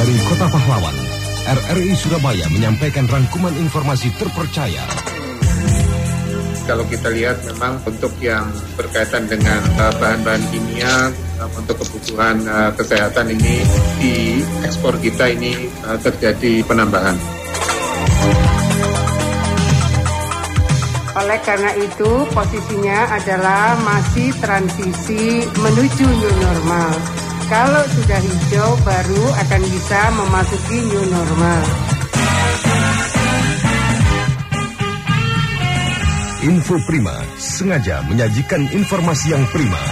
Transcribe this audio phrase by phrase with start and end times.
[0.00, 0.96] Dari Kota Pahlawan,
[1.44, 4.80] RRI Surabaya menyampaikan rangkuman informasi terpercaya.
[6.64, 8.48] Kalau kita lihat memang untuk yang
[8.80, 11.12] berkaitan dengan uh, bahan-bahan kimia
[11.44, 13.60] uh, untuk kebutuhan uh, kesehatan ini
[14.00, 15.68] di ekspor kita ini
[16.00, 17.20] terjadi penambahan.
[21.12, 27.19] Oleh karena itu, posisinya adalah masih transisi menuju new normal.
[27.50, 31.62] Kalau sudah hijau, baru akan bisa memasuki new normal.
[36.46, 39.82] Info Prima sengaja menyajikan informasi yang prima.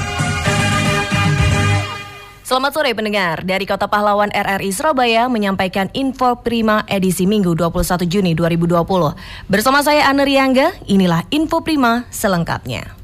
[2.47, 8.39] Selamat sore pendengar, dari Kota Pahlawan RRI Surabaya menyampaikan Info Prima edisi Minggu 21 Juni
[8.39, 9.19] 2020.
[9.51, 12.98] Bersama saya Ane Riangga, inilah Info Prima selengkapnya.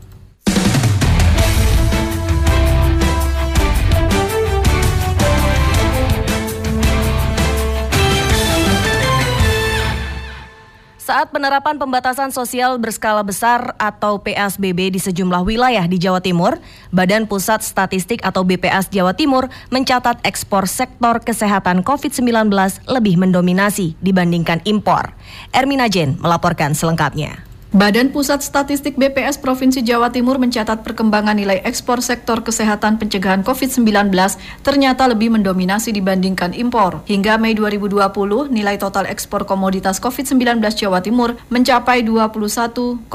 [11.34, 16.56] Penerapan pembatasan sosial berskala besar atau PSBB di sejumlah wilayah di Jawa Timur,
[16.88, 22.48] Badan Pusat Statistik atau BPS Jawa Timur mencatat ekspor sektor kesehatan COVID-19
[22.88, 25.12] lebih mendominasi dibandingkan impor.
[25.52, 27.43] Ermina Jen melaporkan selengkapnya.
[27.74, 34.14] Badan Pusat Statistik BPS Provinsi Jawa Timur mencatat perkembangan nilai ekspor sektor kesehatan pencegahan COVID-19
[34.62, 37.02] ternyata lebih mendominasi dibandingkan impor.
[37.10, 38.14] Hingga Mei 2020,
[38.54, 43.10] nilai total ekspor komoditas COVID-19 Jawa Timur mencapai 21,865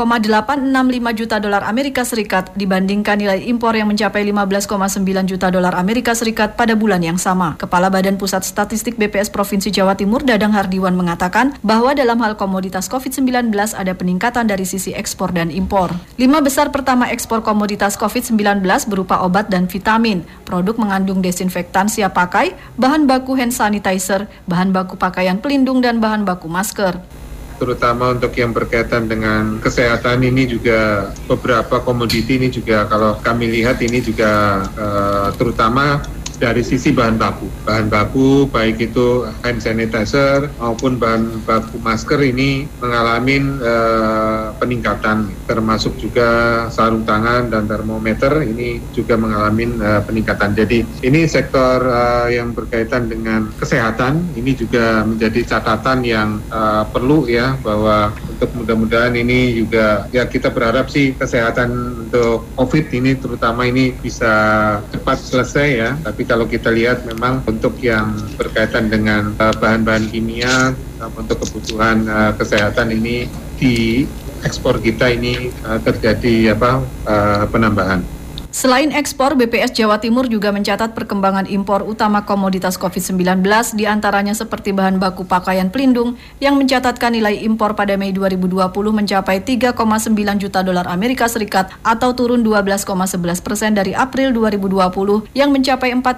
[1.16, 4.76] juta dolar Amerika Serikat dibandingkan nilai impor yang mencapai 15,9
[5.24, 7.56] juta dolar Amerika Serikat pada bulan yang sama.
[7.56, 12.92] Kepala Badan Pusat Statistik BPS Provinsi Jawa Timur Dadang Hardiwan mengatakan bahwa dalam hal komoditas
[12.92, 15.94] COVID-19 ada peningkatan dari sisi ekspor dan impor.
[16.18, 22.58] Lima besar pertama ekspor komoditas COVID-19 berupa obat dan vitamin, produk mengandung desinfektan siap pakai,
[22.82, 26.98] bahan baku hand sanitizer, bahan baku pakaian pelindung, dan bahan baku masker
[27.60, 33.84] terutama untuk yang berkaitan dengan kesehatan ini juga beberapa komoditi ini juga kalau kami lihat
[33.84, 36.00] ini juga uh, terutama
[36.40, 37.46] dari sisi bahan baku.
[37.68, 46.00] Bahan baku baik itu hand sanitizer maupun bahan baku masker ini mengalami uh, peningkatan termasuk
[46.00, 50.56] juga sarung tangan dan termometer ini juga mengalami uh, peningkatan.
[50.56, 57.28] Jadi ini sektor uh, yang berkaitan dengan kesehatan ini juga menjadi catatan yang uh, perlu
[57.28, 63.68] ya bahwa untuk mudah-mudahan ini juga ya kita berharap sih kesehatan untuk COVID ini terutama
[63.68, 64.32] ini bisa
[64.96, 65.92] cepat selesai ya.
[66.00, 72.06] Tapi kalau kita lihat memang untuk yang berkaitan dengan uh, bahan-bahan kimia uh, untuk kebutuhan
[72.06, 73.26] uh, kesehatan ini
[73.58, 74.06] di
[74.46, 75.52] ekspor kita ini
[75.84, 76.80] terjadi apa
[77.52, 78.19] penambahan.
[78.50, 83.46] Selain ekspor, BPS Jawa Timur juga mencatat perkembangan impor utama komoditas COVID-19
[83.78, 89.46] di antaranya seperti bahan baku pakaian pelindung yang mencatatkan nilai impor pada Mei 2020 mencapai
[89.46, 89.78] 3,9
[90.42, 96.18] juta dolar Amerika Serikat atau turun 12,11 persen dari April 2020 yang mencapai 4,4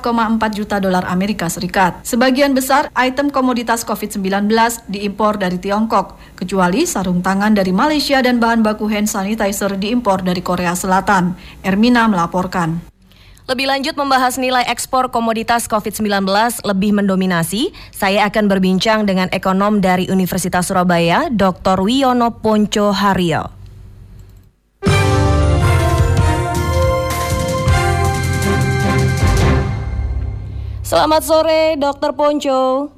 [0.56, 2.00] juta dolar Amerika Serikat.
[2.08, 4.48] Sebagian besar item komoditas COVID-19
[4.88, 10.40] diimpor dari Tiongkok, kecuali sarung tangan dari Malaysia dan bahan baku hand sanitizer diimpor dari
[10.40, 11.36] Korea Selatan.
[11.68, 12.78] Ermina melaporkan.
[13.50, 16.30] Lebih lanjut membahas nilai ekspor komoditas COVID-19
[16.62, 21.82] lebih mendominasi, saya akan berbincang dengan ekonom dari Universitas Surabaya, Dr.
[21.82, 23.50] Wiono Ponco Haryo.
[30.86, 32.92] Selamat sore, Dokter Ponco.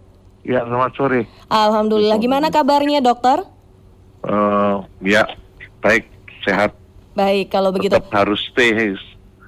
[0.44, 1.30] Ya, selamat sore.
[1.48, 2.20] Alhamdulillah.
[2.20, 3.48] Gimana kabarnya, Dokter?
[4.28, 5.24] Uh, ya,
[5.80, 6.10] baik,
[6.44, 6.76] sehat.
[7.16, 7.94] Baik, kalau begitu.
[7.96, 8.74] Tetap harus stay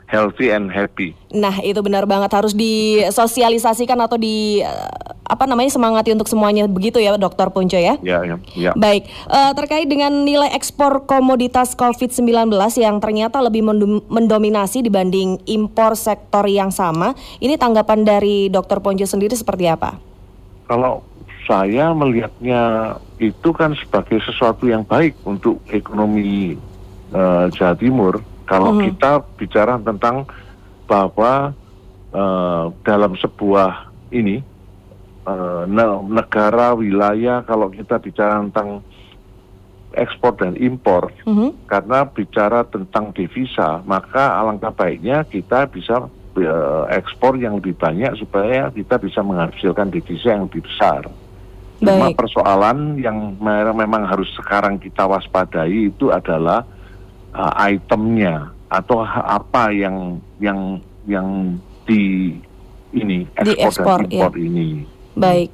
[0.06, 1.18] healthy and happy.
[1.34, 4.92] Nah, itu benar banget harus disosialisasikan atau di eh,
[5.26, 7.98] apa namanya semangati untuk semuanya begitu ya, Dokter Punco ya?
[8.06, 8.38] Ya, ya.
[8.54, 8.72] ya.
[8.78, 13.66] Baik, uh, terkait dengan nilai ekspor komoditas COVID-19 yang ternyata lebih
[14.06, 19.98] mendominasi dibanding impor sektor yang sama, ini tanggapan dari Dokter Ponco sendiri seperti apa?
[20.70, 21.02] Kalau
[21.50, 26.58] saya melihatnya itu kan sebagai sesuatu yang baik untuk ekonomi
[27.14, 28.94] uh, Jawa Timur kalau hmm.
[28.94, 30.30] kita bicara tentang
[30.86, 31.52] bahwa
[32.14, 34.42] uh, dalam sebuah ini
[35.26, 35.66] uh,
[36.06, 38.86] negara wilayah kalau kita bicara tentang
[39.96, 41.66] ekspor dan impor hmm.
[41.66, 46.06] karena bicara tentang devisa maka alangkah baiknya kita bisa
[46.44, 51.08] uh, ekspor yang lebih banyak supaya kita bisa menghasilkan devisa yang lebih besar.
[51.76, 53.36] Cuma persoalan yang
[53.76, 56.64] memang harus sekarang kita waspadai itu adalah
[57.36, 62.34] uh, itemnya atau apa yang yang yang di
[62.96, 64.42] ini ekspor, di ekspor dan impor ya.
[64.42, 64.68] ini.
[65.16, 65.50] Baik.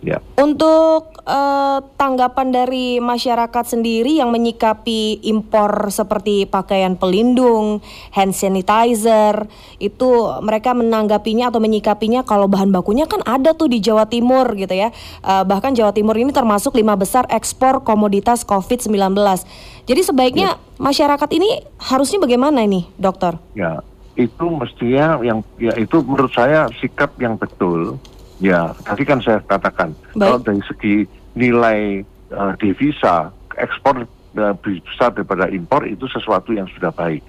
[0.00, 0.24] Ya.
[0.40, 7.84] Untuk uh, tanggapan dari masyarakat sendiri yang menyikapi impor seperti pakaian pelindung,
[8.16, 9.44] hand sanitizer,
[9.76, 10.08] itu
[10.40, 14.88] mereka menanggapinya atau menyikapinya kalau bahan bakunya kan ada tuh di Jawa Timur gitu ya.
[15.20, 19.12] Uh, bahkan Jawa Timur ini termasuk lima besar ekspor komoditas COVID-19.
[19.84, 20.60] Jadi sebaiknya ya.
[20.80, 23.36] masyarakat ini harusnya bagaimana ini, dokter?
[23.52, 23.84] Ya,
[24.16, 28.00] itu mestinya yang ya itu menurut saya sikap yang betul
[28.40, 30.20] Ya, tadi kan saya katakan Baik.
[30.24, 30.94] kalau dari segi
[31.36, 32.00] nilai
[32.32, 33.28] uh, devisa
[33.60, 37.20] ekspor uh, besar daripada impor itu sesuatu yang sudah baik.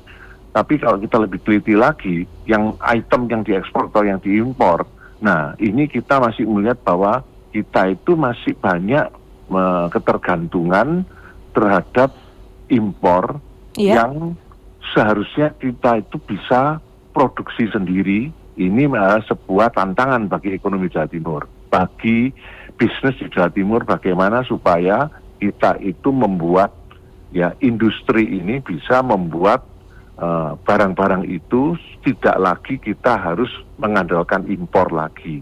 [0.52, 4.84] Tapi kalau kita lebih teliti lagi, yang item yang diekspor atau yang diimpor,
[5.24, 9.08] nah ini kita masih melihat bahwa kita itu masih banyak
[9.52, 11.04] uh, ketergantungan
[11.52, 12.16] terhadap
[12.72, 13.40] impor
[13.76, 14.04] yeah.
[14.04, 14.36] yang
[14.96, 16.80] seharusnya kita itu bisa
[17.12, 22.32] produksi sendiri ini adalah sebuah tantangan bagi ekonomi Jawa Timur, bagi
[22.76, 25.08] bisnis di Jawa Timur bagaimana supaya
[25.40, 26.74] kita itu membuat
[27.32, 29.64] ya industri ini bisa membuat
[30.20, 33.50] eh, barang-barang uh, itu tidak lagi kita harus
[33.80, 35.42] mengandalkan impor lagi.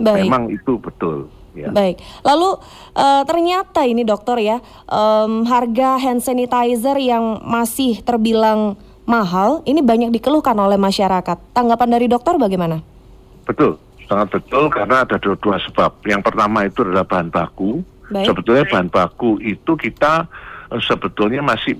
[0.00, 0.26] Baik.
[0.26, 1.28] Memang itu betul.
[1.56, 1.72] Ya.
[1.72, 2.60] Baik, lalu
[2.92, 4.60] uh, ternyata ini dokter ya
[4.92, 8.76] um, harga hand sanitizer yang masih terbilang
[9.06, 11.38] mahal ini banyak dikeluhkan oleh masyarakat.
[11.54, 12.82] Tanggapan dari dokter bagaimana?
[13.46, 13.78] Betul,
[14.10, 16.02] sangat betul karena ada dua, dua sebab.
[16.04, 17.80] Yang pertama itu adalah bahan baku.
[18.10, 18.26] Baik.
[18.30, 20.26] Sebetulnya bahan baku itu kita
[20.70, 21.78] uh, sebetulnya masih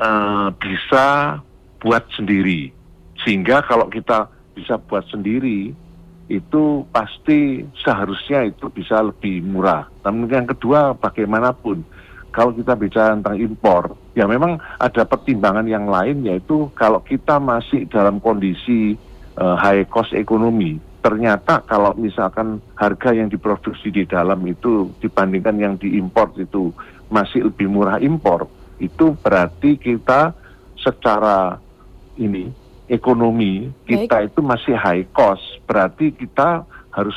[0.00, 1.38] uh, bisa
[1.80, 2.72] buat sendiri.
[3.24, 5.76] Sehingga kalau kita bisa buat sendiri
[6.26, 9.86] itu pasti seharusnya itu bisa lebih murah.
[10.02, 11.86] Dan yang kedua bagaimanapun
[12.36, 17.88] kalau kita bicara tentang impor, ya memang ada pertimbangan yang lain yaitu kalau kita masih
[17.88, 18.92] dalam kondisi
[19.40, 25.74] uh, high cost ekonomi, ternyata kalau misalkan harga yang diproduksi di dalam itu dibandingkan yang
[25.80, 26.76] diimpor itu
[27.08, 28.52] masih lebih murah impor,
[28.84, 30.36] itu berarti kita
[30.76, 31.56] secara
[32.20, 32.52] ini
[32.84, 37.16] ekonomi kita itu masih high cost, berarti kita harus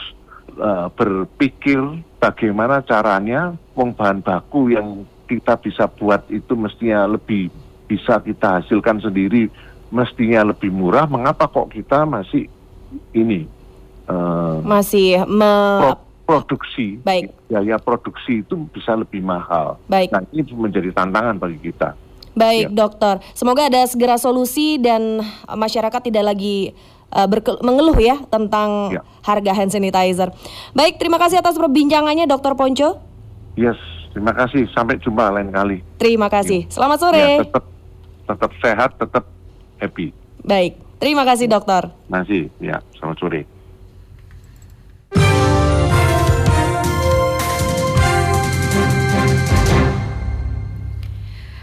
[0.60, 1.80] uh, berpikir
[2.20, 7.50] bagaimana caranya wong bahan baku yang kita bisa buat itu mestinya lebih
[7.90, 9.50] bisa kita hasilkan sendiri
[9.90, 11.10] mestinya lebih murah.
[11.10, 12.46] Mengapa kok kita masih
[13.14, 13.50] ini
[14.10, 15.94] uh, masih me pro
[16.30, 17.02] produksi?
[17.02, 17.34] Baik.
[17.50, 19.82] Biaya produksi itu bisa lebih mahal.
[19.90, 20.14] Baik.
[20.14, 21.98] Nah ini menjadi tantangan bagi kita.
[22.38, 22.76] Baik ya.
[22.86, 23.18] dokter.
[23.34, 26.78] Semoga ada segera solusi dan masyarakat tidak lagi
[27.14, 27.28] uh,
[27.62, 29.02] mengeluh ya tentang ya.
[29.26, 30.30] harga hand sanitizer.
[30.74, 33.02] Baik, terima kasih atas perbincangannya Dokter Ponco.
[33.58, 33.78] Yes,
[34.14, 34.70] terima kasih.
[34.72, 35.78] Sampai jumpa lain kali.
[35.98, 36.66] Terima kasih.
[36.66, 36.72] Ya.
[36.72, 37.20] Selamat sore.
[37.20, 37.64] Ya, tetap
[38.30, 39.24] tetap sehat, tetap
[39.82, 40.14] happy.
[40.46, 41.90] Baik, terima kasih dokter.
[42.08, 42.48] Kasih.
[42.62, 43.42] Ya, selamat sore.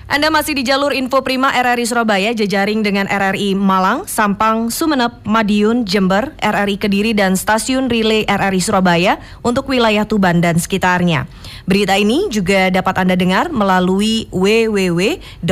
[0.06, 5.82] Anda masih di jalur Info Prima RRI Surabaya, jejaring dengan RRI Malang, Sampang, Sumeneb, Madiun,
[5.82, 11.26] Jember, RRI Kediri, dan stasiun relay RRI Surabaya untuk wilayah Tuban dan sekitarnya.
[11.67, 15.43] Berita ini juga dapat Anda dengar melalui www.rri.co.id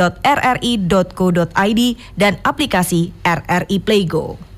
[2.15, 4.54] dan aplikasi RRI Playgo.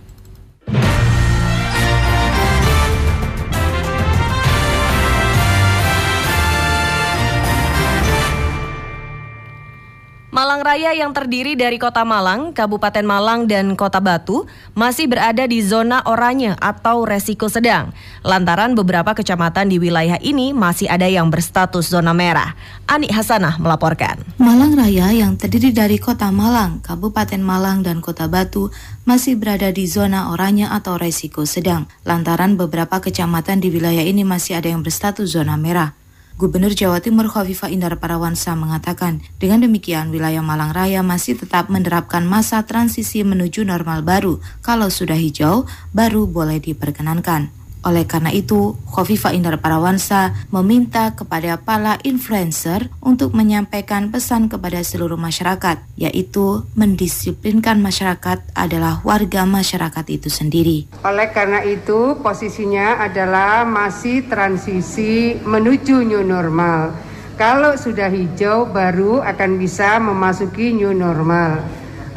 [10.37, 14.45] Malang Raya yang terdiri dari Kota Malang, Kabupaten Malang, dan Kota Batu
[14.77, 17.89] masih berada di zona oranye atau resiko sedang.
[18.21, 22.53] Lantaran beberapa kecamatan di wilayah ini masih ada yang berstatus zona merah.
[22.85, 24.21] Ani Hasanah melaporkan.
[24.37, 28.69] Malang Raya yang terdiri dari Kota Malang, Kabupaten Malang, dan Kota Batu
[29.09, 31.89] masih berada di zona oranye atau resiko sedang.
[32.05, 35.97] Lantaran beberapa kecamatan di wilayah ini masih ada yang berstatus zona merah.
[36.37, 42.21] Gubernur Jawa Timur Khofifah Indar Parawansa mengatakan, dengan demikian wilayah Malang Raya masih tetap menerapkan
[42.29, 44.37] masa transisi menuju normal baru.
[44.61, 45.65] Kalau sudah hijau,
[45.97, 47.49] baru boleh diperkenankan.
[47.85, 55.19] Oleh karena itu, Khofifa Indar Parawansa meminta kepada para influencer untuk menyampaikan pesan kepada seluruh
[55.19, 60.89] masyarakat, yaitu mendisiplinkan masyarakat adalah warga masyarakat itu sendiri.
[61.05, 66.91] Oleh karena itu, posisinya adalah masih transisi menuju new normal.
[67.37, 71.61] Kalau sudah hijau, baru akan bisa memasuki new normal.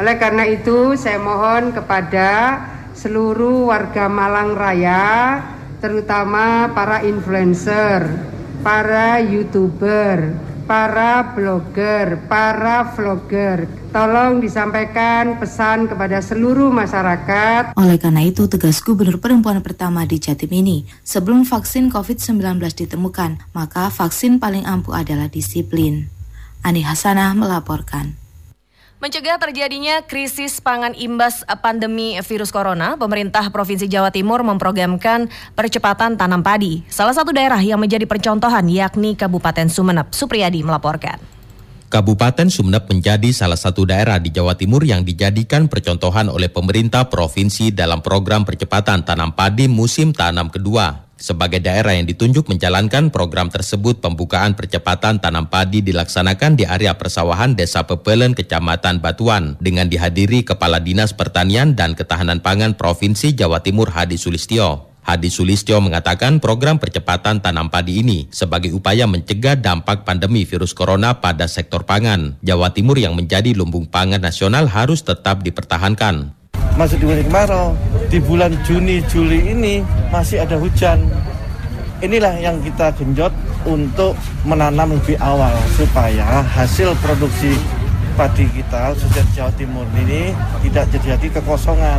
[0.00, 2.56] Oleh karena itu, saya mohon kepada
[2.94, 5.04] seluruh warga Malang Raya
[5.80, 8.04] terutama para influencer,
[8.60, 10.36] para youtuber,
[10.70, 13.66] para blogger, para vlogger.
[13.90, 17.74] Tolong disampaikan pesan kepada seluruh masyarakat.
[17.74, 23.90] Oleh karena itu, tegas gubernur perempuan pertama di Jatim ini, sebelum vaksin COVID-19 ditemukan, maka
[23.90, 26.06] vaksin paling ampuh adalah disiplin.
[26.62, 28.19] Ani Hasanah melaporkan.
[29.00, 36.44] Mencegah terjadinya krisis pangan imbas pandemi virus corona, pemerintah Provinsi Jawa Timur memprogramkan percepatan tanam
[36.44, 36.84] padi.
[36.92, 40.12] Salah satu daerah yang menjadi percontohan yakni Kabupaten Sumeneb.
[40.12, 41.39] Supriyadi melaporkan.
[41.90, 47.74] Kabupaten Sumeneb menjadi salah satu daerah di Jawa Timur yang dijadikan percontohan oleh pemerintah provinsi
[47.74, 51.10] dalam program percepatan tanam padi musim tanam kedua.
[51.18, 57.58] Sebagai daerah yang ditunjuk menjalankan program tersebut, pembukaan percepatan tanam padi dilaksanakan di area persawahan
[57.58, 63.90] Desa Pepelen, Kecamatan Batuan, dengan dihadiri Kepala Dinas Pertanian dan Ketahanan Pangan Provinsi Jawa Timur
[63.90, 64.89] Hadi Sulistyo.
[65.10, 71.18] Hadi Sulistyo mengatakan program percepatan tanam padi ini sebagai upaya mencegah dampak pandemi virus corona
[71.18, 72.38] pada sektor pangan.
[72.46, 76.38] Jawa Timur yang menjadi lumbung pangan nasional harus tetap dipertahankan
[76.78, 77.74] masuk di musim kemarau.
[78.06, 79.82] Di bulan Juni Juli ini
[80.14, 81.02] masih ada hujan.
[82.00, 83.34] Inilah yang kita genjot
[83.66, 84.14] untuk
[84.46, 87.58] menanam lebih awal supaya hasil produksi
[88.14, 90.32] padi kita sejak Jawa Timur ini
[90.64, 91.98] tidak terjadi kekosongan.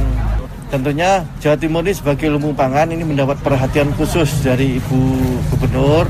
[0.71, 4.99] Tentunya Jawa Timur ini sebagai lumbung pangan ini mendapat perhatian khusus dari Ibu
[5.51, 6.07] Gubernur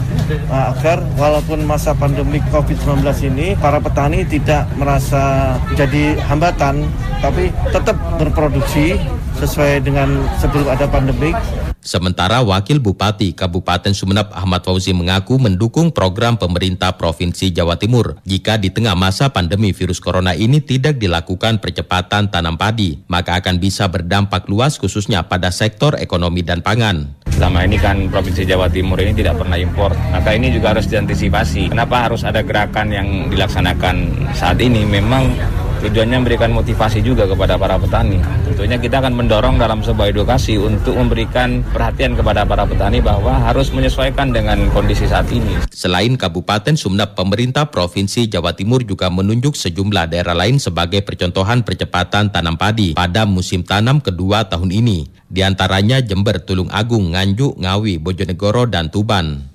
[0.54, 1.02] agar.
[1.18, 3.02] Walaupun masa pandemi COVID-19
[3.34, 6.86] ini para petani tidak merasa jadi hambatan
[7.26, 9.02] tapi tetap berproduksi
[9.42, 11.34] sesuai dengan sebelum ada pandemi
[11.82, 18.22] Sementara Wakil Bupati Kabupaten Sumeneb Ahmad Fauzi mengaku mendukung program pemerintah Provinsi Jawa Timur.
[18.22, 23.58] Jika di tengah masa pandemi virus corona ini tidak dilakukan percepatan tanam padi, maka akan
[23.58, 27.18] bisa berdampak luas khususnya pada sektor ekonomi dan pangan.
[27.34, 31.74] Selama ini kan Provinsi Jawa Timur ini tidak pernah impor, maka ini juga harus diantisipasi.
[31.74, 34.86] Kenapa harus ada gerakan yang dilaksanakan saat ini?
[34.86, 35.34] Memang
[35.82, 38.22] tujuannya memberikan motivasi juga kepada para petani.
[38.46, 43.74] Tentunya kita akan mendorong dalam sebuah edukasi untuk memberikan perhatian kepada para petani bahwa harus
[43.74, 45.58] menyesuaikan dengan kondisi saat ini.
[45.74, 52.30] Selain Kabupaten Sumeneb, pemerintah Provinsi Jawa Timur juga menunjuk sejumlah daerah lain sebagai percontohan percepatan
[52.30, 55.10] tanam padi pada musim tanam kedua tahun ini.
[55.28, 59.51] Di antaranya Jember, Tulung Agung, Nganjuk, Ngawi, Bojonegoro, dan Tuban.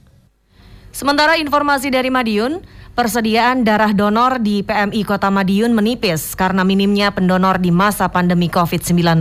[0.96, 2.64] Sementara informasi dari Madiun,
[2.96, 9.20] persediaan darah donor di PMI Kota Madiun menipis karena minimnya pendonor di masa pandemi COVID-19.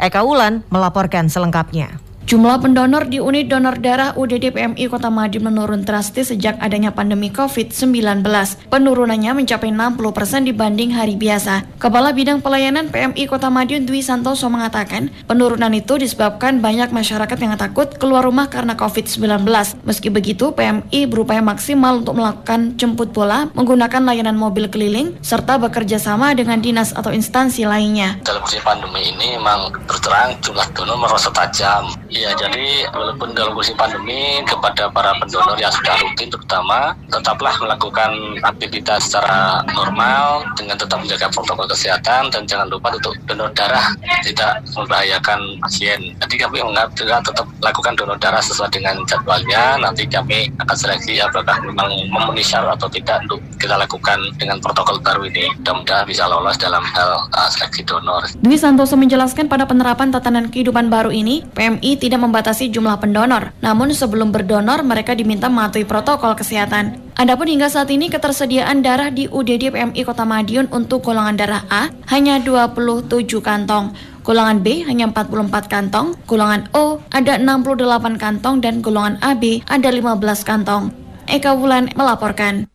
[0.00, 2.07] Eka Wulan melaporkan selengkapnya.
[2.28, 7.32] Jumlah pendonor di unit donor darah UDD PMI Kota Madiun menurun drastis sejak adanya pandemi
[7.32, 8.20] COVID-19.
[8.68, 11.64] Penurunannya mencapai 60% dibanding hari biasa.
[11.80, 17.56] Kepala Bidang Pelayanan PMI Kota Madiun Dwi Santoso mengatakan, penurunan itu disebabkan banyak masyarakat yang
[17.56, 19.48] takut keluar rumah karena COVID-19.
[19.88, 25.96] Meski begitu, PMI berupaya maksimal untuk melakukan jemput bola menggunakan layanan mobil keliling serta bekerja
[25.96, 28.20] sama dengan dinas atau instansi lainnya.
[28.20, 31.88] Dalam musim pandemi ini memang berterang jumlah donor merosot tajam
[32.18, 38.10] Iya, jadi walaupun dalam kondisi pandemi kepada para pendonor yang sudah rutin terutama tetaplah melakukan
[38.42, 43.94] aktivitas secara normal dengan tetap menjaga protokol kesehatan dan jangan lupa untuk donor darah
[44.26, 46.10] tidak membahayakan pasien.
[46.26, 49.78] Jadi kami mengatakan tetap lakukan donor darah sesuai dengan jadwalnya.
[49.78, 54.98] Nanti kami akan seleksi apakah memang memenuhi syarat atau tidak untuk kita lakukan dengan protokol
[54.98, 55.54] baru ini.
[55.62, 58.26] Mudah-mudahan bisa lolos dalam hal uh, seleksi donor.
[58.42, 63.52] Dwi Santoso menjelaskan pada penerapan tatanan kehidupan baru ini, PMI tidak membatasi jumlah pendonor.
[63.60, 67.12] Namun sebelum berdonor mereka diminta mematuhi protokol kesehatan.
[67.18, 71.90] Adapun hingga saat ini ketersediaan darah di UDD PMI Kota Madiun untuk golongan darah A
[72.14, 73.92] hanya 27 kantong.
[74.22, 80.46] Golongan B hanya 44 kantong, golongan O ada 68 kantong dan golongan AB ada 15
[80.46, 80.94] kantong.
[81.26, 82.70] Eka Wulan melaporkan.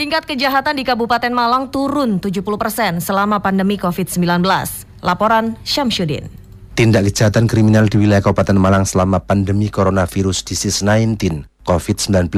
[0.00, 4.40] Tingkat kejahatan di Kabupaten Malang turun 70 persen selama pandemi COVID-19.
[5.04, 6.39] Laporan Syamsuddin.
[6.78, 12.30] Tindak kejahatan kriminal di wilayah Kabupaten Malang selama pandemi coronavirus disease 19 COVID-19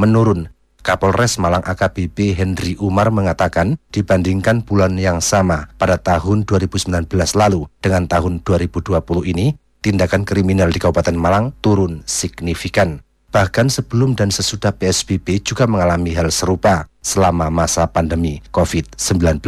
[0.00, 0.48] menurun.
[0.80, 8.06] Kapolres Malang AKBP Henry Umar mengatakan dibandingkan bulan yang sama pada tahun 2019 lalu dengan
[8.06, 8.96] tahun 2020
[9.34, 13.02] ini, tindakan kriminal di Kabupaten Malang turun signifikan.
[13.34, 19.42] Bahkan sebelum dan sesudah PSBB juga mengalami hal serupa selama masa pandemi COVID-19.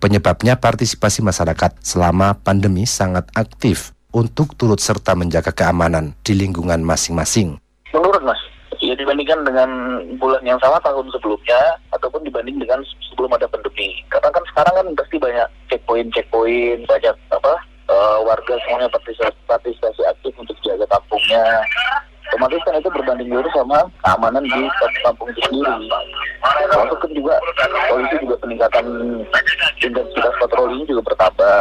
[0.00, 7.60] Penyebabnya partisipasi masyarakat selama pandemi sangat aktif untuk turut serta menjaga keamanan di lingkungan masing-masing.
[7.92, 8.40] Menurut Mas,
[8.80, 9.68] ya dibandingkan dengan
[10.16, 12.80] bulan yang sama tahun sebelumnya ataupun dibanding dengan
[13.12, 14.00] sebelum ada pandemi.
[14.08, 17.54] Karena kan sekarang kan pasti banyak checkpoint-checkpoint, banyak apa
[17.92, 21.44] uh, warga semuanya partisipasi, partisipasi aktif untuk jaga kampungnya.
[22.30, 24.62] Otomatis kan itu berbanding lurus sama keamanan di
[25.02, 25.90] kampung itu sendiri.
[26.70, 27.34] Termasuk juga
[27.90, 28.86] polisi juga peningkatan
[29.82, 31.58] intensitas patroli juga bertambah.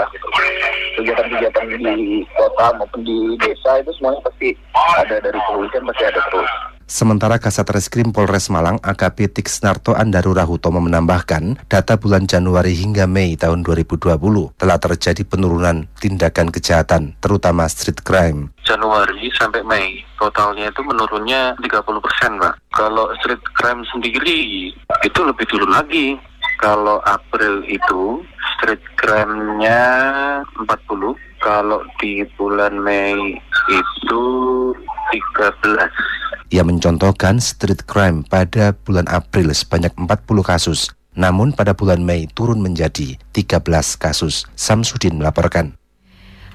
[1.01, 4.53] Kegiatan-kegiatan di kota maupun di desa itu semuanya pasti
[5.01, 6.51] ada dari kepolisian pasti ada terus.
[6.89, 13.37] Sementara Kasat Reskrim Polres Malang AKP Tiksnarto Andarura Hutomo menambahkan, data bulan Januari hingga Mei
[13.37, 14.09] tahun 2020
[14.57, 18.49] telah terjadi penurunan tindakan kejahatan, terutama street crime.
[18.65, 22.57] Januari sampai Mei, totalnya itu menurunnya 30 persen, Pak.
[22.73, 24.73] Kalau street crime sendiri,
[25.05, 26.17] itu lebih turun lagi.
[26.57, 28.25] Kalau April itu,
[28.57, 29.85] street crime-nya
[30.57, 33.37] 40, kalau di bulan Mei
[33.69, 34.23] itu
[35.13, 36.09] 13.
[36.49, 40.09] Ia mencontohkan street crime pada bulan April sebanyak 40
[40.41, 43.61] kasus, namun pada bulan Mei turun menjadi 13
[44.01, 44.49] kasus.
[44.57, 45.77] Samsudin melaporkan.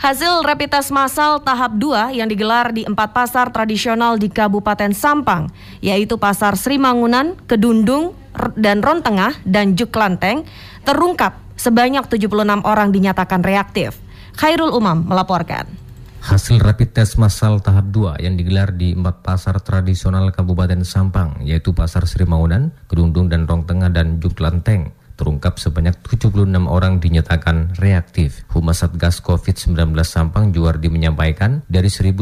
[0.02, 5.46] Hasil rapid test massal tahap 2 yang digelar di empat pasar tradisional di Kabupaten Sampang,
[5.78, 8.18] yaitu Pasar Sri Mangunan, Kedundung,
[8.58, 10.42] dan Ron Tengah, dan Juk Lanteng,
[10.82, 13.94] terungkap sebanyak 76 orang dinyatakan reaktif.
[14.34, 15.83] Khairul Umam melaporkan.
[16.24, 21.76] Hasil rapid test massal tahap 2 yang digelar di empat pasar tradisional Kabupaten Sampang, yaitu
[21.76, 27.76] Pasar Sri Maunan, Kedundung dan Rong Tengah dan Juk Lanteng, terungkap sebanyak 76 orang dinyatakan
[27.76, 28.40] reaktif.
[28.56, 32.16] Humas Satgas COVID-19 Sampang Juwardi menyampaikan dari 1.130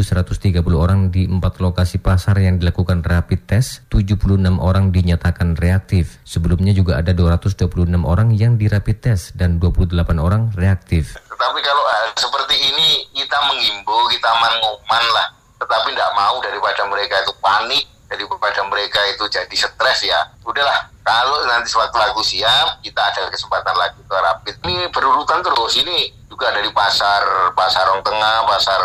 [0.75, 4.19] orang di empat lokasi pasar yang dilakukan rapid test, 76
[4.59, 6.19] orang dinyatakan reaktif.
[6.27, 11.15] Sebelumnya juga ada 226 orang yang di rapid test dan 28 orang reaktif.
[11.17, 12.92] Tetapi kalau seperti ini
[13.33, 15.33] kita mengimbau, kita menguman lah.
[15.57, 20.21] Tetapi tidak mau daripada mereka itu panik, daripada mereka itu jadi stres ya.
[20.45, 24.55] Udahlah, kalau nanti suatu lagu siap, kita ada kesempatan lagi ke rapid.
[24.69, 28.81] Ini berurutan terus, ini juga dari pasar pasar Rong Tengah, pasar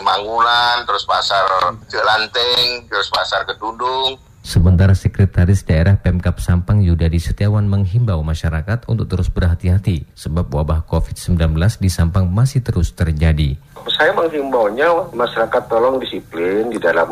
[0.00, 1.44] Mangunan, terus pasar
[1.92, 4.16] Jelanteng, terus pasar Kedundung.
[4.42, 11.54] Sementara Sekretaris Daerah Pemkap Sampang Yudadi Setiawan menghimbau masyarakat untuk terus berhati-hati sebab wabah COVID-19
[11.78, 13.54] di Sampang masih terus terjadi.
[13.92, 17.08] Saya menghimbaunya masyarakat tolong disiplin di dalam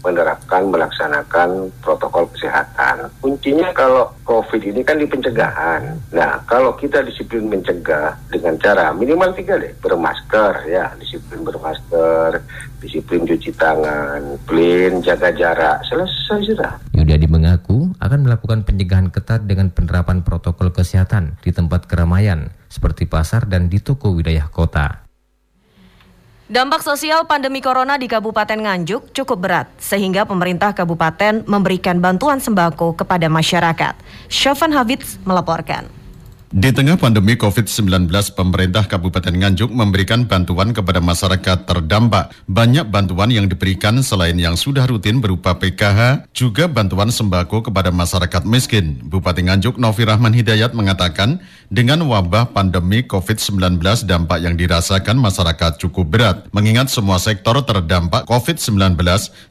[0.00, 3.12] menerapkan melaksanakan protokol kesehatan.
[3.20, 5.92] Kuncinya kalau COVID ini kan di pencegahan.
[6.12, 12.40] Nah, kalau kita disiplin mencegah dengan cara minimal tiga deh, bermasker ya, disiplin bermasker,
[12.80, 16.72] disiplin cuci tangan, clean, jaga jarak, selesai sudah.
[16.96, 23.44] Yudadi mengaku akan melakukan pencegahan ketat dengan penerapan protokol kesehatan di tempat keramaian seperti pasar
[23.44, 25.09] dan di toko wilayah kota.
[26.50, 32.98] Dampak sosial pandemi corona di Kabupaten Nganjuk cukup berat, sehingga pemerintah kabupaten memberikan bantuan sembako
[32.98, 33.94] kepada masyarakat.
[34.26, 35.99] Syafan Hafidz melaporkan.
[36.50, 42.34] Di tengah pandemi COVID-19, pemerintah Kabupaten Nganjuk memberikan bantuan kepada masyarakat terdampak.
[42.50, 48.42] Banyak bantuan yang diberikan selain yang sudah rutin berupa PKH, juga bantuan sembako kepada masyarakat
[48.50, 48.98] miskin.
[48.98, 51.38] Bupati Nganjuk Novi Rahman Hidayat mengatakan,
[51.70, 53.78] dengan wabah pandemi COVID-19
[54.10, 58.98] dampak yang dirasakan masyarakat cukup berat, mengingat semua sektor terdampak COVID-19,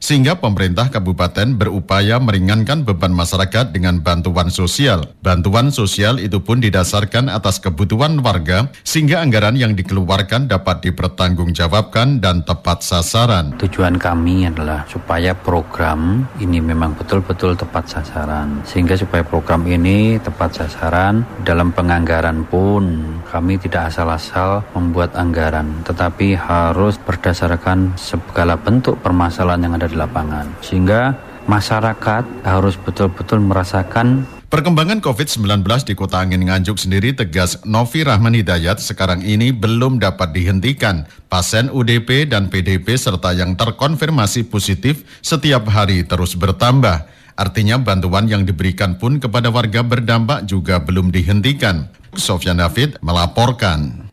[0.04, 5.08] sehingga pemerintah kabupaten berupaya meringankan beban masyarakat dengan bantuan sosial.
[5.24, 12.18] Bantuan sosial itu pun didasarkan didasarkan atas kebutuhan warga sehingga anggaran yang dikeluarkan dapat dipertanggungjawabkan
[12.18, 13.54] dan tepat sasaran.
[13.62, 20.66] Tujuan kami adalah supaya program ini memang betul-betul tepat sasaran sehingga supaya program ini tepat
[20.66, 29.62] sasaran dalam penganggaran pun kami tidak asal-asal membuat anggaran tetapi harus berdasarkan segala bentuk permasalahan
[29.62, 31.14] yang ada di lapangan sehingga
[31.46, 38.82] masyarakat harus betul-betul merasakan Perkembangan COVID-19 di Kota Angin Nganjuk sendiri tegas Novi Rahman Hidayat
[38.82, 41.06] sekarang ini belum dapat dihentikan.
[41.30, 47.06] Pasien UDP dan PDP serta yang terkonfirmasi positif setiap hari terus bertambah.
[47.38, 51.86] Artinya bantuan yang diberikan pun kepada warga berdampak juga belum dihentikan.
[52.18, 54.09] Sofyan David melaporkan.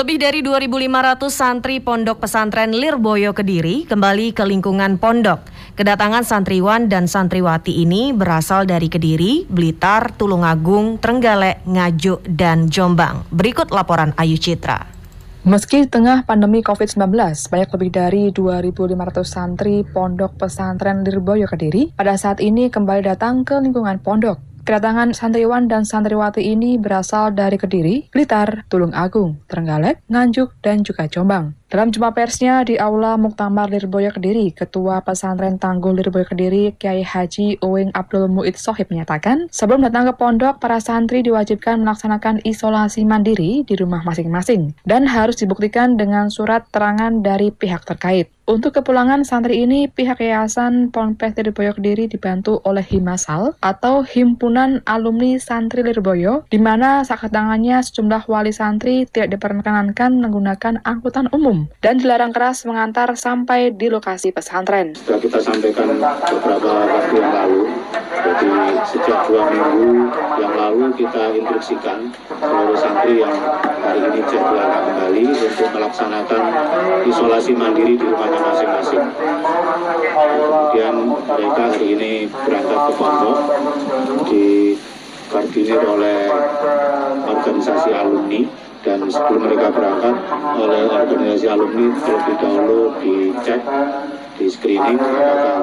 [0.00, 5.44] Lebih dari 2.500 santri Pondok Pesantren Lirboyo Kediri kembali ke lingkungan pondok.
[5.76, 13.28] Kedatangan santriwan dan santriwati ini berasal dari Kediri, Blitar, Tulungagung, Trenggalek, Ngajuk, dan Jombang.
[13.28, 14.88] Berikut laporan Ayu Citra.
[15.44, 17.12] Meski tengah pandemi COVID-19,
[17.52, 23.52] banyak lebih dari 2.500 santri Pondok Pesantren Lirboyo Kediri pada saat ini kembali datang ke
[23.60, 24.49] lingkungan pondok.
[24.70, 31.10] Kedatangan santriwan dan santriwati ini berasal dari Kediri, Blitar, Tulung Agung, Trenggalek, Nganjuk, dan juga
[31.10, 31.58] Jombang.
[31.70, 37.62] Dalam jumpa persnya di Aula Muktamar Lirboyo Kediri, Ketua Pesantren Tanggul Lirboyo Kediri, Kiai Haji
[37.62, 43.62] Uwing Abdul Muid Sohib menyatakan, sebelum datang ke pondok, para santri diwajibkan melaksanakan isolasi mandiri
[43.62, 48.26] di rumah masing-masing dan harus dibuktikan dengan surat terangan dari pihak terkait.
[48.50, 55.38] Untuk kepulangan santri ini, pihak Yayasan Ponpes Lirboyo Kediri dibantu oleh Himasal atau Himpunan Alumni
[55.38, 61.98] Santri Lirboyo, di mana saat tangannya sejumlah wali santri tidak diperkenankan menggunakan angkutan umum dan
[61.98, 64.94] dilarang keras mengantar sampai di lokasi pesantren.
[64.94, 67.62] Sudah kita sampaikan beberapa waktu yang lalu,
[68.20, 68.50] jadi
[68.86, 70.08] sejak dua minggu
[70.40, 73.34] yang lalu kita instruksikan seluruh santri yang
[73.80, 76.42] hari ini jadwalkan kembali untuk melaksanakan
[77.08, 79.04] isolasi mandiri di rumahnya masing-masing.
[80.14, 80.94] Kemudian
[81.26, 83.38] mereka hari ini berangkat ke pondok
[84.30, 86.20] dikoordinir oleh
[87.28, 88.42] organisasi alumni
[88.80, 90.14] dan sebelum mereka berangkat
[90.56, 93.60] oleh organisasi alumni terlebih dahulu dicek
[94.40, 95.60] di screening apakah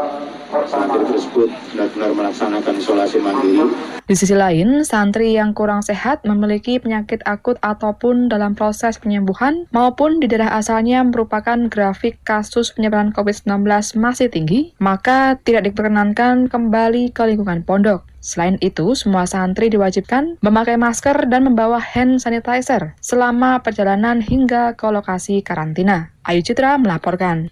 [0.69, 3.96] santri tersebut benar-benar melaksanakan isolasi mandiri.
[4.07, 10.23] Di sisi lain, santri yang kurang sehat memiliki penyakit akut ataupun dalam proses penyembuhan maupun
[10.23, 13.67] di daerah asalnya merupakan grafik kasus penyebaran COVID-19
[13.99, 18.07] masih tinggi, maka tidak diperkenankan kembali ke lingkungan pondok.
[18.23, 24.87] Selain itu, semua santri diwajibkan memakai masker dan membawa hand sanitizer selama perjalanan hingga ke
[24.87, 26.15] lokasi karantina.
[26.23, 27.51] Ayu Citra melaporkan.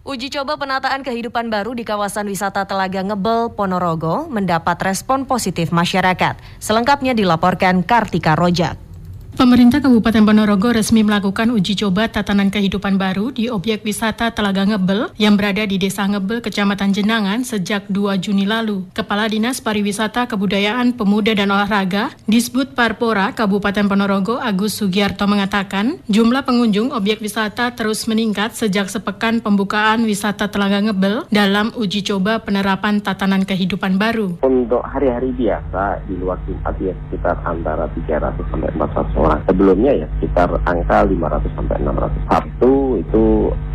[0.00, 6.40] Uji coba penataan kehidupan baru di kawasan wisata Telaga Ngebel, Ponorogo mendapat respon positif masyarakat.
[6.56, 8.89] Selengkapnya dilaporkan Kartika Rojak.
[9.40, 15.16] Pemerintah Kabupaten Ponorogo resmi melakukan uji coba tatanan kehidupan baru di objek wisata Telaga Ngebel
[15.16, 18.84] yang berada di Desa Ngebel, Kecamatan Jenangan sejak 2 Juni lalu.
[18.92, 26.44] Kepala Dinas Pariwisata, Kebudayaan, Pemuda dan Olahraga, Disbud Parpora, Kabupaten Ponorogo, Agus Sugiarto mengatakan, jumlah
[26.44, 33.00] pengunjung objek wisata terus meningkat sejak sepekan pembukaan wisata Telaga Ngebel dalam uji coba penerapan
[33.00, 34.36] tatanan kehidupan baru.
[34.44, 40.06] Untuk hari-hari biasa di luar Jumat ya sekitar antara 300 sampai 400 orang sebelumnya ya
[40.18, 43.24] sekitar angka 500 sampai 600 Sabtu itu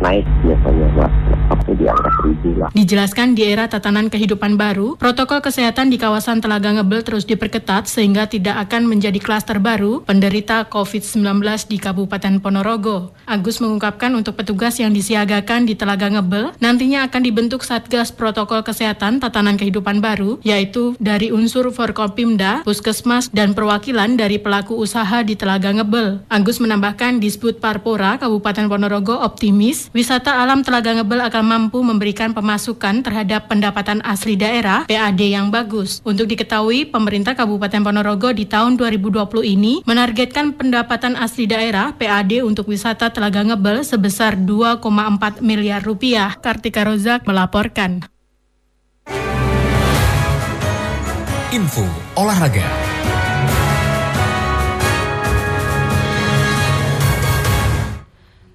[0.04, 1.12] naik biasanya mas
[1.48, 2.10] Sabtu di angka
[2.44, 2.68] 1000 lah.
[2.76, 8.28] Dijelaskan di era tatanan kehidupan baru, protokol kesehatan di kawasan Telaga Ngebel terus diperketat sehingga
[8.28, 11.40] tidak akan menjadi klaster baru penderita COVID-19
[11.70, 13.16] di Kabupaten Ponorogo.
[13.24, 19.22] Agus mengungkapkan untuk petugas yang disiagakan di Telaga Ngebel nantinya akan dibentuk Satgas Protokol Kesehatan
[19.22, 25.70] Tatanan Kehidupan Baru yaitu dari unsur Forkopimda, Puskesmas, dan perwakilan dari pelaku usaha di Telaga
[25.70, 26.24] Ngebel.
[26.32, 33.04] Agus menambahkan Disput Parpora Kabupaten Ponorogo optimis wisata alam Telaga Ngebel akan mampu memberikan pemasukan
[33.04, 36.00] terhadap pendapatan asli daerah PAD yang bagus.
[36.02, 42.72] Untuk diketahui, pemerintah Kabupaten Ponorogo di tahun 2020 ini menargetkan pendapatan asli daerah PAD untuk
[42.72, 46.32] wisata Telaga Ngebel sebesar 2,4 miliar rupiah.
[46.40, 48.06] Kartika Rozak melaporkan.
[51.52, 51.86] Info
[52.18, 52.85] olahraga.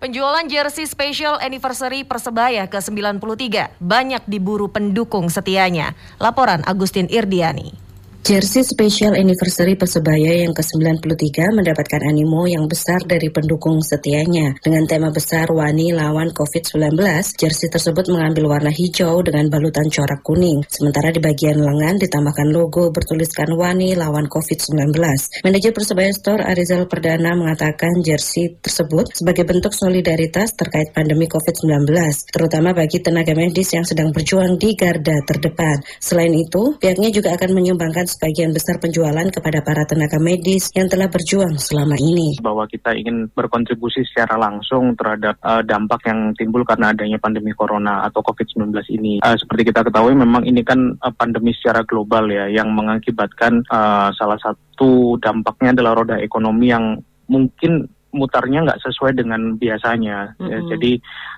[0.02, 5.94] Penjualan jersey special anniversary Persebaya ke-93 banyak diburu pendukung setianya.
[6.18, 7.91] Laporan Agustin Irdiani.
[8.22, 14.62] Jersey Special Anniversary Persebaya yang ke-93 mendapatkan animo yang besar dari pendukung setianya.
[14.62, 17.02] Dengan tema besar Wani lawan COVID-19,
[17.34, 20.62] jersey tersebut mengambil warna hijau dengan balutan corak kuning.
[20.70, 25.02] Sementara di bagian lengan ditambahkan logo bertuliskan Wani lawan COVID-19.
[25.42, 31.90] Manajer Persebaya Store Arizal Perdana mengatakan jersey tersebut sebagai bentuk solidaritas terkait pandemi COVID-19,
[32.30, 35.82] terutama bagi tenaga medis yang sedang berjuang di garda terdepan.
[35.98, 41.08] Selain itu, pihaknya juga akan menyumbangkan sebagian besar penjualan kepada para tenaga medis yang telah
[41.08, 42.36] berjuang selama ini.
[42.44, 48.04] Bahwa kita ingin berkontribusi secara langsung terhadap uh, dampak yang timbul karena adanya pandemi corona
[48.04, 49.24] atau COVID-19 ini.
[49.24, 54.12] Uh, seperti kita ketahui memang ini kan uh, pandemi secara global ya yang mengakibatkan uh,
[54.12, 57.00] salah satu dampaknya adalah roda ekonomi yang
[57.32, 60.52] mungkin mutarnya nggak sesuai dengan biasanya, mm -hmm.
[60.52, 60.92] ya, jadi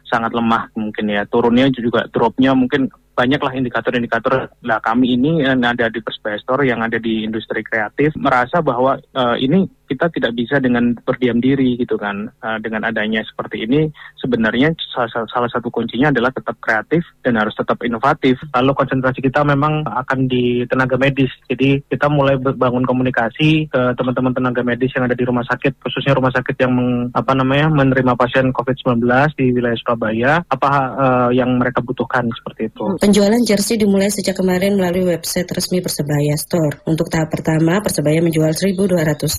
[0.09, 1.21] sangat lemah mungkin ya.
[1.29, 4.49] Turunnya juga dropnya mungkin banyaklah indikator-indikator.
[4.65, 8.97] Nah kami ini yang ada di Persebaya Store yang ada di industri kreatif merasa bahwa
[9.13, 12.31] uh, ini kita tidak bisa dengan berdiam diri gitu kan.
[12.39, 17.53] Uh, dengan adanya seperti ini sebenarnya salah, salah satu kuncinya adalah tetap kreatif dan harus
[17.55, 18.39] tetap inovatif.
[18.55, 21.29] Lalu konsentrasi kita memang akan di tenaga medis.
[21.51, 26.15] Jadi kita mulai bangun komunikasi ke teman-teman tenaga medis yang ada di rumah sakit, khususnya
[26.15, 29.03] rumah sakit yang meng, apa namanya menerima pasien COVID-19
[29.35, 30.31] di wilayah Surabaya.
[30.47, 32.85] Apa uh, yang mereka butuhkan seperti itu.
[32.99, 36.83] Penjualan jersey dimulai sejak kemarin melalui website resmi Persebaya Store.
[36.87, 38.77] Untuk tahap pertama, Persebaya menjual 1.200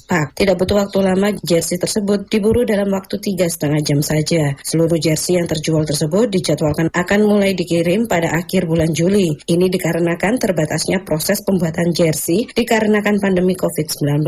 [0.04, 0.36] pak.
[0.44, 4.52] Tidak butuh waktu lama, jersey tersebut diburu dalam waktu tiga setengah jam saja.
[4.60, 9.32] Seluruh jersey yang terjual tersebut dijadwalkan akan mulai dikirim pada akhir bulan Juli.
[9.48, 14.20] Ini dikarenakan terbatasnya proses pembuatan jersey dikarenakan pandemi COVID-19.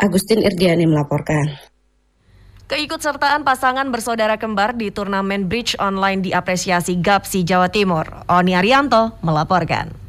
[0.00, 1.52] Agustin Irdiani melaporkan.
[2.64, 8.08] Keikutsertaan pasangan bersaudara kembar di turnamen bridge online diapresiasi GAPSI Jawa Timur.
[8.32, 9.99] Oni Arianto melaporkan.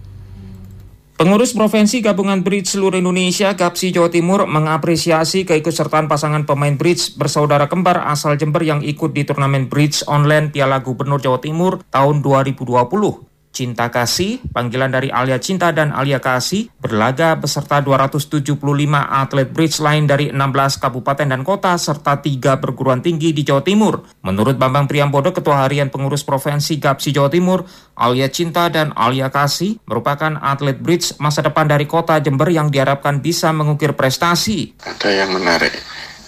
[1.22, 7.70] Pengurus Provinsi Gabungan Bridge seluruh Indonesia GAPSI Jawa Timur mengapresiasi keikutsertaan pasangan pemain bridge bersaudara
[7.70, 13.31] kembar asal Jember yang ikut di turnamen bridge online Piala Gubernur Jawa Timur tahun 2020.
[13.52, 18.56] Cinta Kasih, panggilan dari Alia Cinta dan Alia Kasih, berlaga beserta 275
[18.96, 24.08] atlet bridge lain dari 16 kabupaten dan kota serta tiga perguruan tinggi di Jawa Timur.
[24.24, 27.68] Menurut Bambang Priambodo, Ketua Harian Pengurus Provinsi GAPSI Jawa Timur,
[28.00, 33.20] Alia Cinta dan Alia Kasih merupakan atlet bridge masa depan dari kota Jember yang diharapkan
[33.20, 34.80] bisa mengukir prestasi.
[34.80, 35.76] Ada yang menarik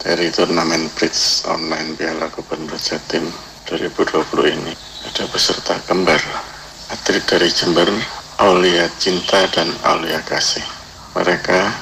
[0.04, 3.24] dari turnamen bridge online Piala Gubernur Jatim
[3.72, 4.76] 2020 ini.
[5.08, 6.53] Ada peserta kembar
[6.94, 7.90] atlet dari Jember,
[8.38, 10.62] Aulia Cinta dan Aulia Kasih.
[11.18, 11.74] Mereka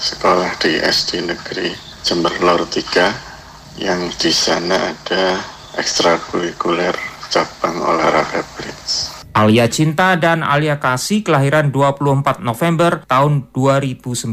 [0.00, 1.68] sekolah di SD Negeri
[2.00, 5.36] Jember Lor 3 yang di sana ada
[5.76, 6.96] ekstrakurikuler
[7.28, 9.12] cabang olahraga bridge.
[9.34, 14.30] Alia Cinta dan Alia Kasih kelahiran 24 November tahun 2009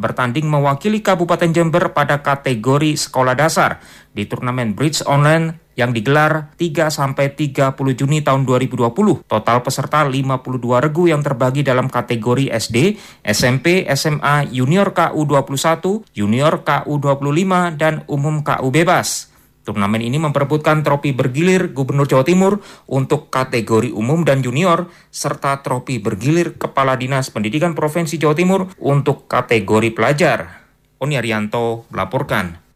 [0.00, 3.84] bertanding mewakili Kabupaten Jember pada kategori sekolah dasar
[4.18, 8.90] di turnamen bridge online yang digelar 3 sampai 30 Juni tahun 2020.
[9.30, 17.78] Total peserta 52 regu yang terbagi dalam kategori SD, SMP, SMA, Junior KU21, Junior KU25
[17.78, 19.30] dan Umum KU Bebas.
[19.62, 26.00] Turnamen ini memperebutkan trofi bergilir Gubernur Jawa Timur untuk kategori umum dan junior, serta trofi
[26.00, 30.64] bergilir Kepala Dinas Pendidikan Provinsi Jawa Timur untuk kategori pelajar.
[31.04, 32.67] Oni Arianto melaporkan.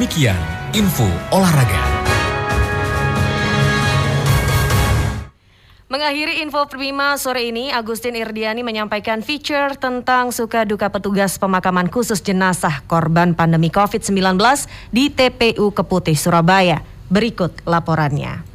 [0.00, 0.40] Demikian
[0.72, 1.84] info olahraga.
[5.92, 12.24] Mengakhiri info Prima sore ini, Agustin Irdiani menyampaikan feature tentang suka duka petugas pemakaman khusus
[12.24, 14.40] jenazah korban pandemi COVID-19
[14.88, 16.80] di TPU Keputih, Surabaya.
[17.12, 18.49] Berikut laporannya.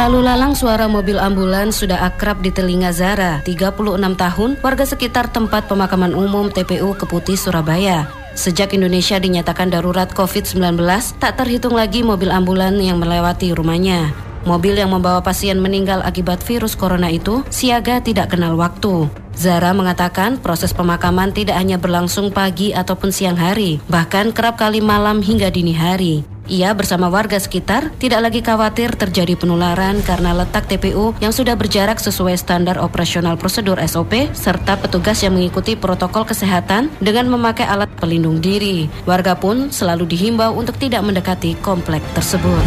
[0.00, 5.68] Lalu lalang suara mobil ambulans sudah akrab di telinga Zara, 36 tahun, warga sekitar tempat
[5.68, 8.08] pemakaman umum TPU Keputih, Surabaya.
[8.32, 10.80] Sejak Indonesia dinyatakan darurat COVID-19,
[11.20, 14.08] tak terhitung lagi mobil ambulan yang melewati rumahnya.
[14.48, 19.04] Mobil yang membawa pasien meninggal akibat virus corona itu siaga tidak kenal waktu.
[19.36, 25.20] Zara mengatakan proses pemakaman tidak hanya berlangsung pagi ataupun siang hari, bahkan kerap kali malam
[25.20, 26.24] hingga dini hari.
[26.50, 32.02] Ia bersama warga sekitar tidak lagi khawatir terjadi penularan karena letak TPU yang sudah berjarak
[32.02, 38.42] sesuai standar operasional prosedur SOP serta petugas yang mengikuti protokol kesehatan dengan memakai alat pelindung
[38.42, 38.90] diri.
[39.06, 42.66] Warga pun selalu dihimbau untuk tidak mendekati komplek tersebut.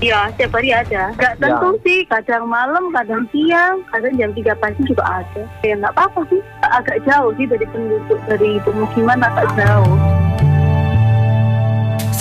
[0.00, 1.12] Iya, setiap hari ada.
[1.20, 1.80] Gak tentu ya.
[1.84, 5.42] sih, kadang malam, kadang siang, kadang jam 3 pagi juga ada.
[5.60, 10.23] Ya nggak apa-apa sih, agak jauh sih dari penduduk, dari pemukiman agak jauh.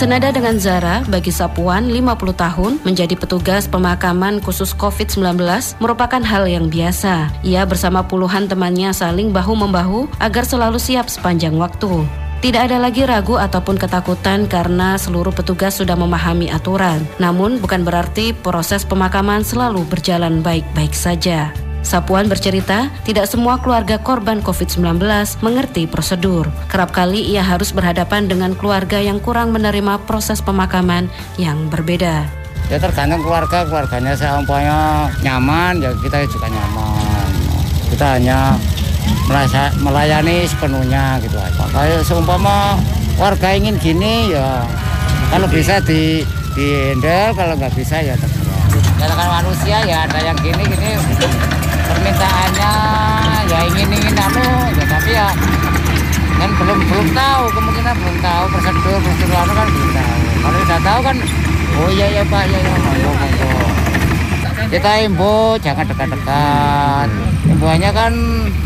[0.04, 5.40] Senada dengan Zara, bagi Sapuan 50 tahun menjadi petugas pemakaman khusus COVID-19
[5.80, 7.32] merupakan hal yang biasa.
[7.40, 12.04] Ia bersama puluhan temannya saling bahu-membahu agar selalu siap sepanjang waktu.
[12.44, 17.00] Tidak ada lagi ragu ataupun ketakutan karena seluruh petugas sudah memahami aturan.
[17.24, 21.56] Namun bukan berarti proses pemakaman selalu berjalan baik-baik saja.
[21.84, 25.04] Sapuan bercerita, tidak semua keluarga korban COVID-19
[25.44, 26.48] mengerti prosedur.
[26.72, 32.24] Kerap kali ia harus berhadapan dengan keluarga yang kurang menerima proses pemakaman yang berbeda.
[32.72, 37.30] Ya tergantung keluarga, keluarganya seumpamanya nyaman, ya kita juga nyaman.
[37.92, 38.56] Kita hanya
[39.28, 41.68] merasa melayani sepenuhnya gitu aja.
[41.68, 42.80] Kayak seumpama
[43.20, 44.64] warga ingin gini ya
[45.30, 46.24] kalau bisa di
[46.56, 46.66] di
[46.96, 48.64] handle, kalau nggak bisa ya terserah.
[48.98, 50.90] Karena kan manusia ya ada yang gini gini
[52.04, 52.74] permintaannya
[53.48, 55.32] ya ingin ingin anu ya tapi ya
[56.36, 60.20] kan belum belum tahu kemungkinan belum tahu prosedur prosedur anu kan belum tahu.
[60.44, 61.16] Kalau sudah tahu kan
[61.80, 63.52] oh iya ya pak ya ya monggo monggo
[64.68, 67.10] kita imbo jangan dekat-dekat.
[67.48, 68.14] Imbuannya kan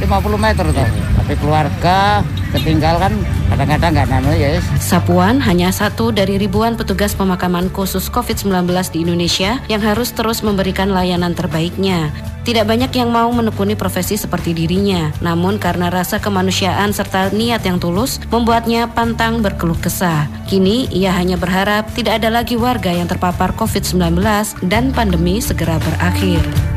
[0.02, 0.10] 50
[0.42, 0.90] meter tuh
[1.22, 2.26] tapi keluarga
[2.58, 3.14] ketinggal kan
[3.50, 4.60] kadang-kadang nggak nano ya.
[4.78, 10.92] Sapuan hanya satu dari ribuan petugas pemakaman khusus COVID-19 di Indonesia yang harus terus memberikan
[10.92, 12.12] layanan terbaiknya.
[12.48, 17.76] Tidak banyak yang mau menekuni profesi seperti dirinya, namun karena rasa kemanusiaan serta niat yang
[17.76, 20.32] tulus membuatnya pantang berkeluh kesah.
[20.48, 24.24] Kini ia hanya berharap tidak ada lagi warga yang terpapar COVID-19
[24.64, 26.77] dan pandemi segera berakhir.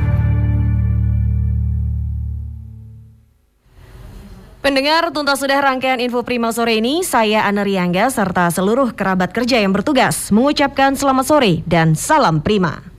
[4.61, 7.01] Pendengar, tuntas sudah rangkaian info Prima sore ini.
[7.01, 12.90] Saya Ana Riangga serta seluruh kerabat kerja yang bertugas mengucapkan selamat sore dan salam Prima.